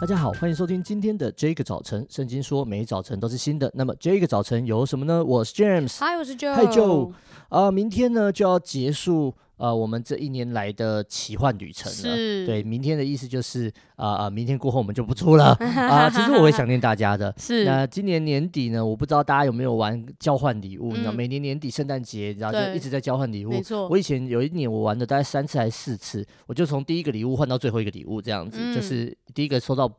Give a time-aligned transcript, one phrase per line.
[0.00, 2.06] 大家好，欢迎收听今天的这个早晨。
[2.08, 3.68] 圣经说，每一早晨都是新的。
[3.74, 5.24] 那么这个早晨有什么呢？
[5.24, 7.10] 我是 James，嗨，我是 Joe，嗨 Joe。
[7.48, 9.34] 啊、呃，明天呢就要结束。
[9.58, 16.10] 呃，我们这一年来的奇幻旅程了，是对，明天的意思就是啊啊、呃，明天过后我们就不出了 啊、呃。
[16.10, 17.34] 其实我会想念大家的。
[17.36, 17.64] 是。
[17.64, 20.92] 那今年年底呢，我不知道大家有没有玩交换礼物？
[20.92, 23.50] 你知道，每年年底圣诞节，然后就一直在交换礼物。
[23.50, 23.88] 没错。
[23.88, 29.90] 我以前有一年我玩了大概三次还是四次，我就从第一个礼物换到最后一个礼物这样子，嗯、就是第一个收到。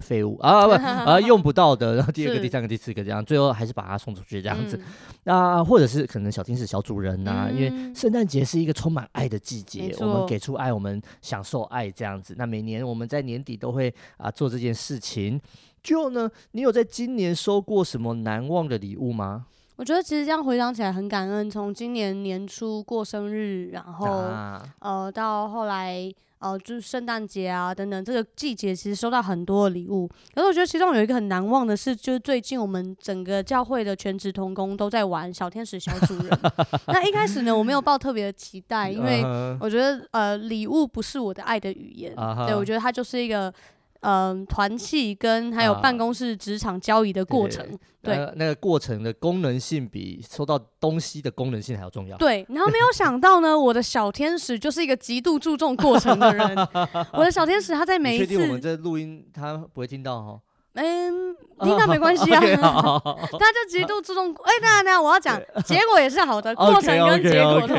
[0.00, 0.72] 废物啊不
[1.10, 4.78] 啊用不到的，然后第二个、第三个、第四个这样，最后还是把它送出去这样子。
[5.24, 12.34] 那、嗯啊、或者是可能小天使、小主人呐、啊嗯，因为圣诞节是一个充满爱的季节，我们给出爱，我们享受爱这样子。
[12.36, 15.40] 那每年我们在年底都会啊做这件事情。
[15.82, 19.46] 就呢，你有在今年收过什么难忘的礼物吗？
[19.76, 26.12] 我觉得其实这样回想起来很感恩，从今年年初过生日，然后、啊、呃到后来。
[26.38, 30.06] 呃，就是圣诞节啊，等等，这个季节其实收到很多的礼物。
[30.34, 36.28] 可是我觉得其中有一个很难忘的是，就是最近我们整个教会的全职同工都在玩小天使小主人。
[36.88, 39.22] 那一开始呢，我没有抱特别的期待，因为
[39.58, 42.14] 我觉得呃，礼物不是我的爱的语言。
[42.46, 43.52] 对，我觉得它就是一个。
[44.00, 52.16] 嗯、呃，团契跟还有办公室职场交易的过程，啊、对，对，对、呃，那个过程的功能性比收到东西的功能性还要重要。
[52.16, 56.56] 对，然后没有想到呢，我的小天使就是一个极度注重过程的人。
[57.12, 60.40] 我的小天使他在每一次，确定我们这录音他不会听到哈？
[60.76, 64.30] 嗯，听到没关系啊， 他 就极度注重。
[64.44, 67.74] 哎、欸，等下等下，我要讲 结果也是好的，过程跟结果都。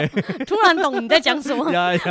[0.46, 1.64] 突然懂你在讲什么，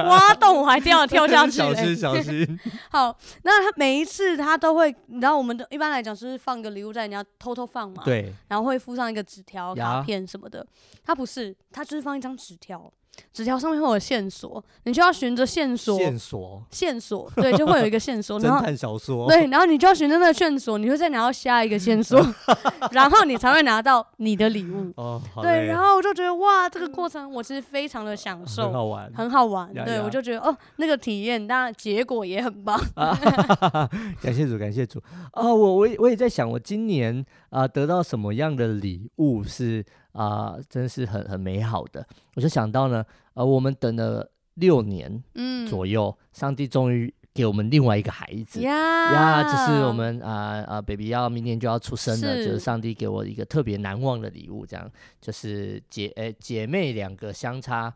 [0.08, 1.52] 挖洞我还掉了跳下去。
[1.52, 2.58] 小心小心。
[2.90, 8.02] 好，那他每一次他都会，你知道，我们的一般来讲是放个礼物在，你要偷偷放嘛。
[8.04, 8.32] 对。
[8.48, 10.64] 然后会附上一个纸条、卡片什么的。
[11.04, 12.90] 他不是，他就是放一张纸条。
[13.32, 15.98] 纸条上面会有线索，你就要循着线索。
[15.98, 16.62] 线索。
[16.70, 18.38] 线索，对，就会有一个线索。
[18.40, 19.28] 侦探小说。
[19.28, 22.20] 对，然后你就要循着那个线索，你会再拿到下一个线索，
[22.92, 24.92] 然后你才会拿到你的礼物。
[24.96, 29.72] 哦，对，然后我就觉得哇，这个过程我其实非常的享受，很好玩，很好玩。
[29.72, 32.80] 对，我就觉得哦，那个体验，当然结果也很棒。
[34.22, 35.02] 感谢主，感谢主。
[35.32, 39.84] 哦，我我也我也在想，我今年啊、呃、得到什么样的礼物是。
[40.16, 42.04] 啊、呃，真是很很美好的。
[42.34, 43.04] 我就想到呢，
[43.34, 45.22] 呃，我们等了六年
[45.68, 48.72] 左右，嗯、上帝终于给我们另外一个孩子呀
[49.12, 54.90] 呀，这、是我们啊啊、呃呃、baby 要明年就要出生了，就是上帝给我一个特别难忘的礼物，这样
[55.20, 57.92] 就是姐诶、欸、姐妹两个相差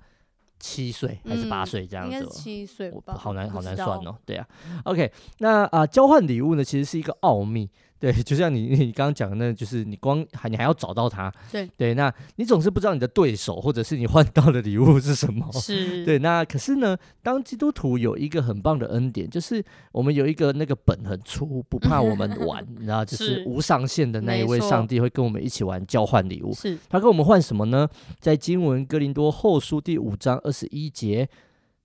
[0.59, 4.15] 七岁还是八岁这样子，应该七岁吧，好难好难算哦。
[4.27, 4.47] 对啊
[4.85, 7.71] ，OK，那啊、呃、交换礼物呢，其实是一个奥秘。
[8.01, 11.31] 对，就像你你刚刚讲的，那就是你光还你还要找到它。
[11.53, 15.47] 对对，那你总是不知道你的对手，或者是你换到的礼物是什么。
[15.53, 16.03] 是。
[16.07, 19.63] 对，那可是呢，当基督徒有一个很棒的恩典，就是
[19.93, 26.55] 我们有一个那个本很粗，不怕我们玩， 你知道，就是无上限的那一位上帝会跟我们一起玩交换礼物。
[26.55, 26.79] 是。
[26.89, 27.87] 他跟我们换什么呢？
[28.19, 31.29] 在经文哥林多后书第五章二十一节，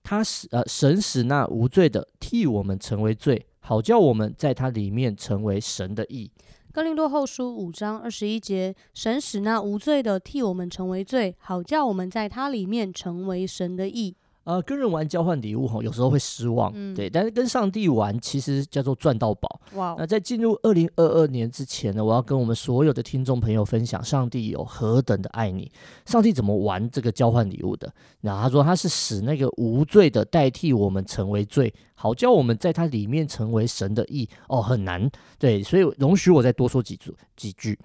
[0.01, 3.45] 他使呃神使那无罪的替我们成为罪。
[3.67, 6.29] 好叫我们在他里面成为神的义。
[6.71, 14.15] 哥林多后书五章二十一节，神使那无罪的替我们成为罪，好叫我们在他里面成为神的义。
[14.45, 17.09] 呃，跟人玩交换礼物吼，有时候会失望，嗯，对。
[17.09, 19.59] 但是跟上帝玩，其实叫做赚到宝。
[19.73, 19.95] 哇！
[19.97, 25.71] 那在进入二零二二年之前呢，我要跟我们所有的听众朋友分享，上帝有何等的爱你。
[26.05, 27.91] 上帝怎么玩这个交换礼物的？
[28.21, 34.29] 然后他说他是使那个无罪的代替我们成为罪，好叫我们在他里面成为神的义。
[34.47, 37.75] 哦，很难，对，所以容许我再多说几句几句。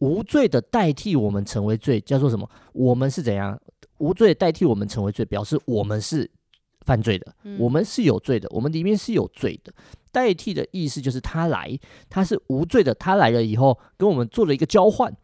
[0.00, 2.46] 无罪的代替我们成为罪，叫做什么？
[2.72, 3.58] 我们是怎样？
[4.02, 6.28] 无罪代替我们成为罪，表示我们是
[6.80, 9.72] 犯罪的，嗯，我们是有罪的，我们里面是有罪的。
[10.10, 11.78] 代替的意思就是他来，
[12.10, 15.16] 他是无罪的，他来了以后跟我们做了一个交换，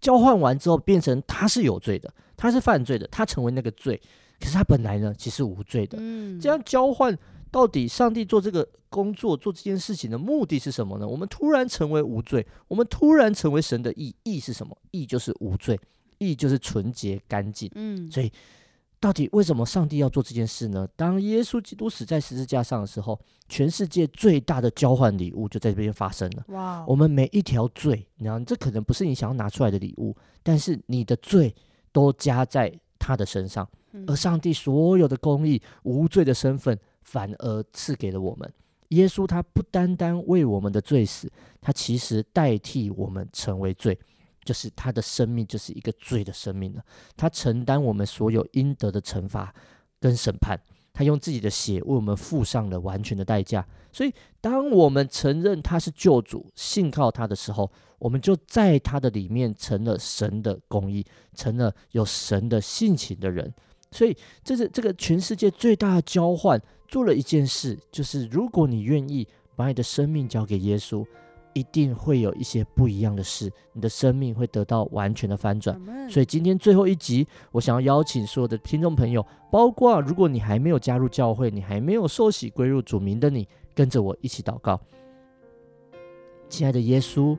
[0.00, 4.00] 交换完之后变成他是有罪的，他是犯罪的，他成为那个罪，
[4.40, 5.96] 可是他本来呢其实无罪的。
[6.00, 7.16] 嗯，这样交换
[7.52, 11.06] 到底上帝做这个工作做这件事情的目的是什么呢？
[11.06, 14.76] 我们突然成为无罪，我们突然成为神的义，义是什么？
[14.90, 15.78] 义就是无罪。
[16.18, 18.30] 义就是纯洁干净，嗯，所以
[19.00, 20.88] 到底为什么上帝要做这件事呢？
[20.96, 26.44] 当耶稣基督死在十字架上的时候，全世界最大的交换礼物就在这边发生了。
[26.48, 26.84] 哇！
[26.86, 31.54] 我们每一条罪，你知道，这可能不是你想要拿出来的礼物，但是你的罪
[31.92, 33.68] 都加在他的身上，
[34.06, 38.50] 而上帝所有的公义、无罪的身份，反而赐给了我们。
[38.88, 41.30] 耶稣他不单单为我们的罪死，
[41.60, 43.98] 他其实代替我们成为罪。
[44.44, 46.84] 就是他的生命就是一个罪的生命了，
[47.16, 49.54] 他承担我们所有应得的惩罚
[49.98, 50.60] 跟审判，
[50.92, 53.66] 他用自己的血为我们付上了完全的代价。
[53.92, 61.04] 所以，当我们承认他是救主，信靠他的时候，我们就在他的里面成了神的公义，
[61.34, 63.54] 成了有神的性情的人。
[63.92, 71.06] 所以，这是这个全世界最大的交换，做了一件事，就是如果你愿意把你的生命交给耶稣。
[71.54, 75.80] 一定会有一些不一样的事，你的生命会得到完全的翻转。
[76.10, 84.78] 所以今天最后一集，我想要邀请所有的听众朋友，包括如果你还没有加入教会，你还没有受洗归入主名的你，跟着我一起祷告。
[86.48, 87.36] 亲爱的耶稣，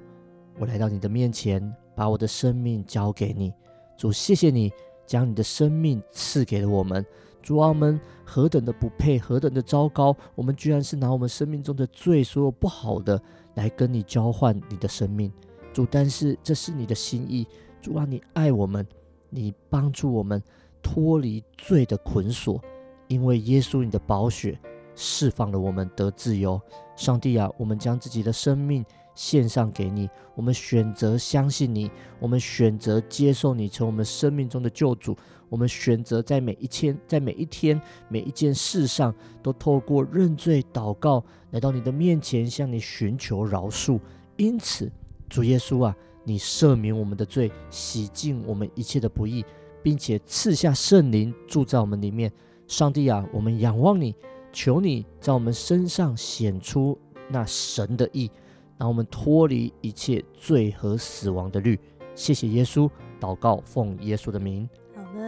[0.58, 3.54] 我来到你的面前，把我的生命交给你。
[3.98, 4.72] 主，谢谢你
[5.06, 7.06] 将你的生命赐给了我们。
[7.42, 13.22] 主啊，我们何等的不配，何等的糟糕，我们居然是拿我们生命中的罪，所有不好的。
[13.56, 15.32] 来跟你交换你的生命，
[15.74, 17.46] 主，但是这是你的心意，
[17.82, 18.86] 主啊，你爱我们，
[19.30, 20.42] 你帮助我们
[20.82, 22.62] 脱离罪的捆锁，
[23.08, 24.58] 因为耶稣你的宝血
[24.96, 26.62] 释放了我们得自由。
[26.96, 31.90] 上帝啊，我们将自己的生命献上给你，我们选择相信你，
[32.20, 35.18] 我们选择接受你成我们生命中的救主。
[35.48, 37.80] 我们选择在每一天、在每一天、
[38.10, 44.00] 每一件事上，都透过认罪祷告来到你的面前，向你寻求饶恕。
[44.38, 44.92] 因此，
[45.30, 49.46] 主耶稣啊，你赦免我们的罪，洗净我们一切的不义，
[49.82, 52.30] 并且赐下圣灵住在我们里面。
[52.68, 54.16] 上帝啊，我们仰望你，
[54.52, 56.98] 求你在我们身上显出
[57.30, 58.30] 那神的义，
[58.78, 61.80] 让我们脱离一切罪和死亡的律。
[62.14, 62.90] 谢谢耶稣，
[63.20, 64.68] 祷告奉耶稣的名。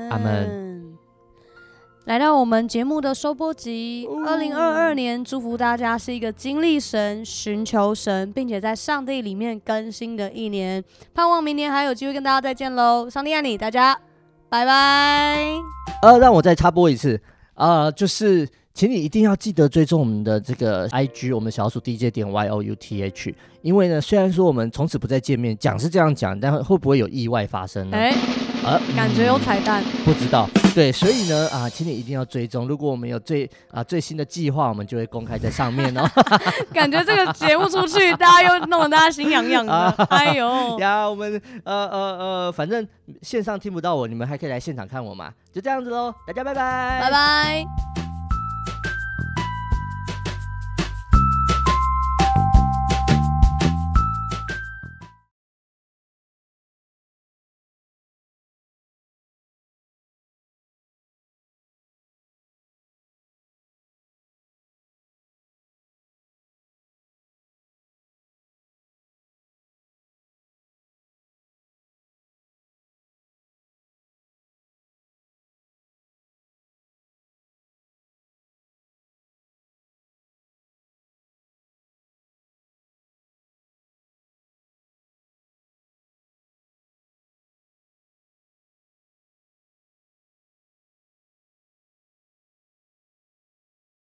[0.10, 0.68] 阿门。
[2.06, 10.82] 来到我们节目的收播集，二零二二年，祝福大家是一个经历神、寻求神，并且在上帝里面更新的一年。
[11.14, 13.10] 盼望明年还有机会跟大家再见喽！
[13.10, 14.00] 上帝爱你，大家
[14.48, 15.52] 拜拜。
[16.02, 17.22] 呃，让我再插播一次，
[17.58, 18.48] 啊，就是。
[18.78, 23.34] 请你一定要记得追踪我们的这个 IG，我们小鼠 DJ 点 Y O U T H。
[23.64, 27.98] 因为呢，虽然说我们从此不再见面，讲是这样讲，但会不会有意外发生呢？
[28.68, 30.50] 啊，感觉有彩蛋，不知道。
[30.76, 32.68] 对，所以呢，啊，请你一定要追踪。
[32.68, 36.06] 如果我们有最啊最新的计划，我们就会公开在上面哦。
[36.74, 39.72] 感觉这个节目出去，大家又弄得大家心痒痒的。
[39.72, 42.86] 啊、 哎呦呀，我们呃呃呃，反正
[43.22, 45.32] 线上听不到我，你们还可以来现场看我嘛。
[45.54, 47.87] 就这样子喽，大家拜拜，拜拜。